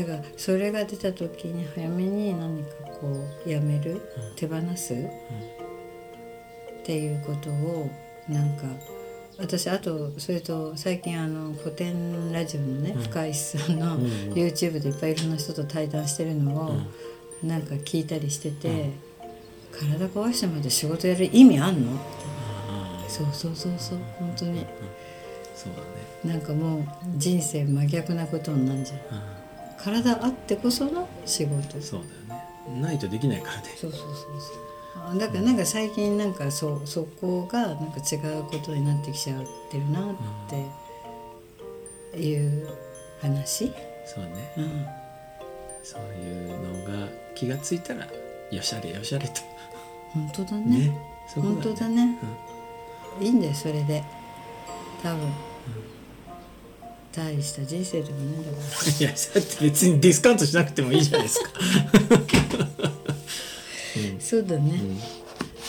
[0.00, 2.70] だからそれが出た時に早めに何か
[3.00, 4.00] こうやめる、
[4.36, 4.96] 手放す、っ
[6.84, 7.90] ていうことを
[8.28, 8.64] なんか
[9.38, 14.10] 私あとそれと最近あの古典ラジオのね、深井さんのうんうん。
[14.32, 16.76] YouTube でいっぱいいろんな人と対談してるのを
[17.42, 18.90] なんか聞いたりしてて、
[19.72, 21.92] 体壊してまで仕事やる意味あんの？
[23.08, 24.66] そうそうそうそう本当に。
[25.54, 25.72] そう
[26.24, 26.34] だね。
[26.34, 26.84] なんかもう
[27.16, 28.98] 人生真逆なことになんじゃん。
[29.10, 29.39] あ
[29.82, 31.78] 体あってこその仕事。
[31.78, 32.80] あそうだよね。
[32.80, 33.62] ないとできないからね。
[33.76, 34.70] そうそうそうそう。
[35.10, 40.14] あだからなんか最近なんかそうそこがなんか違うことになってきちゃってるなっ
[42.12, 42.68] ていう
[43.20, 43.72] 話、
[44.04, 44.52] そうね。
[44.58, 44.86] うん、
[45.82, 48.06] そういうのが気がついたら
[48.50, 49.40] よしゃれよしゃれと。
[50.12, 50.78] 本当だね。
[50.88, 50.98] ね。
[51.28, 52.18] そういう本当だね、
[53.20, 54.02] いいんだよそれで。
[55.02, 55.32] 多分、
[57.12, 58.92] 大した人生でもねだから。
[58.98, 61.50] いやだって別にディスカウントしなくてもいいじゃないですか。
[64.20, 64.80] そうだね、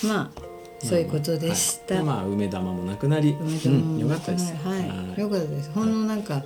[0.03, 0.09] うん。
[0.09, 0.41] まあ
[0.85, 2.03] そういうことでした、はい。
[2.03, 3.35] まあ梅玉もなくなり。
[3.39, 4.53] 梅玉もうんよかったです。
[4.63, 5.71] はい、よかったです。
[5.71, 6.43] ほんのなんか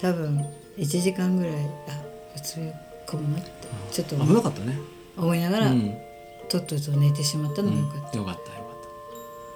[0.00, 0.44] 多分
[0.76, 1.54] 1時間ぐらい
[1.88, 2.02] あ
[2.36, 2.72] うつ病
[3.06, 3.50] かもなって
[3.90, 4.78] ちょっと危なかったね。
[5.16, 5.94] 思いながら、うん。
[6.48, 8.82] とっとと寝てしまったのがよかった、よかったよかっ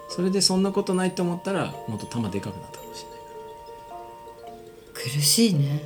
[0.08, 0.14] た。
[0.14, 3.11] それでそんなことないと思ったらもっと玉でかくなったかもしれない
[5.02, 5.82] 苦しいね、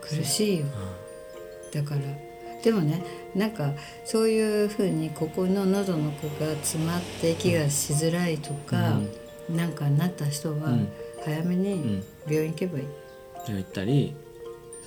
[0.00, 0.66] 苦しいよ、
[1.72, 2.00] だから
[2.62, 3.02] でもね
[3.34, 3.72] なんか
[4.04, 8.98] そういうふうにここの喉の子が詰まって息がしづらいとか、
[9.48, 10.88] なんかなった人はうん。
[11.24, 12.04] 早めにん。
[12.26, 12.84] 病院行けばいい、
[13.46, 14.14] じゃあ言ったり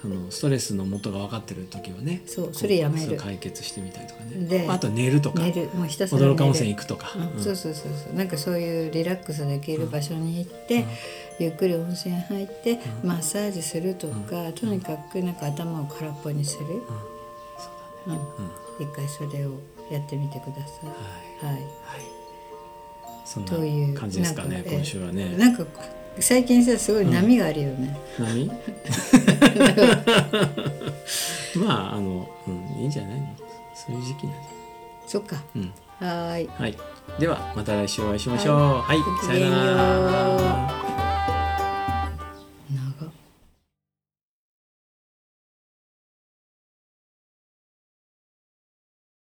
[0.02, 3.16] そのストレスの元が分かってる時はねそうこそれやめる。
[3.18, 4.46] 解決してみたりとかね。
[4.48, 5.70] であと寝るとか寝る。
[5.76, 6.34] もうひたすら寝る。
[6.34, 7.38] 驚か温泉行くとか、うん。
[7.38, 7.44] うん。
[7.44, 8.14] そうそうそうそう。
[8.16, 10.86] なんかそういうリラックスできる場所に行って、
[11.40, 16.66] ゆっくり温泉入って、マッサージするとか、とにかくなんか頭を空っぽにする、
[18.08, 18.18] うん。
[18.80, 19.60] 一回それを
[19.92, 21.46] やってみてください。
[21.46, 21.64] はい、はい。
[23.26, 25.36] そんというな感じですかね今週はね。
[25.38, 25.66] なんか
[26.20, 27.98] 最近さすごい波があるよね。
[28.20, 28.48] 何
[31.56, 33.28] まああの、うん、いいんじゃないの？
[33.74, 34.48] そういう時期なんじ
[35.08, 35.38] そっか。
[36.02, 36.46] ゃない、はーい。
[36.46, 36.78] うん、はい。
[37.20, 38.56] ではまた来週お会いしましょう。
[38.82, 40.83] はい、ごきげんようさよなら